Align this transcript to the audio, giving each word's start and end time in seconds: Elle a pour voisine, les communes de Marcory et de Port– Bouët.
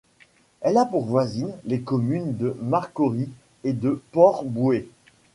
Elle 0.61 0.77
a 0.79 0.85
pour 0.87 1.05
voisine, 1.05 1.53
les 1.63 1.81
communes 1.81 2.35
de 2.35 2.57
Marcory 2.59 3.29
et 3.63 3.73
de 3.73 4.01
Port– 4.13 4.43
Bouët. 4.45 4.87